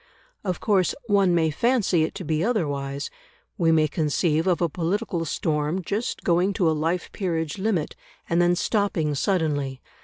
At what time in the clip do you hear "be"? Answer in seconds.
2.23-2.43